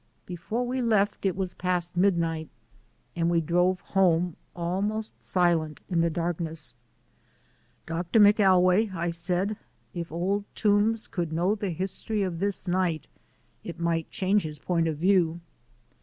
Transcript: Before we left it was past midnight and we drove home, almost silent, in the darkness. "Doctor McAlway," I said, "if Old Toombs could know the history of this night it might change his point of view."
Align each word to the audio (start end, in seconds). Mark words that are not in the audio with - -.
Before 0.25 0.65
we 0.65 0.81
left 0.81 1.27
it 1.27 1.35
was 1.35 1.53
past 1.53 1.95
midnight 1.95 2.49
and 3.15 3.29
we 3.29 3.39
drove 3.39 3.81
home, 3.81 4.35
almost 4.55 5.23
silent, 5.23 5.81
in 5.89 6.01
the 6.01 6.09
darkness. 6.09 6.73
"Doctor 7.85 8.19
McAlway," 8.19 8.95
I 8.95 9.11
said, 9.11 9.57
"if 9.93 10.11
Old 10.11 10.45
Toombs 10.55 11.05
could 11.05 11.31
know 11.31 11.53
the 11.53 11.69
history 11.69 12.23
of 12.23 12.39
this 12.39 12.67
night 12.67 13.09
it 13.63 13.79
might 13.79 14.09
change 14.09 14.41
his 14.41 14.57
point 14.57 14.87
of 14.87 14.97
view." 14.97 15.39